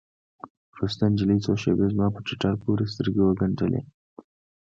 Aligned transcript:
وروسته 0.73 1.03
نجلۍ 1.11 1.37
څو 1.45 1.51
شېبې 1.61 1.85
زما 1.93 2.07
په 2.13 2.19
ټټر 2.27 2.53
پورې 2.63 2.85
سترګې 2.93 3.21
وگنډلې. 3.25 3.81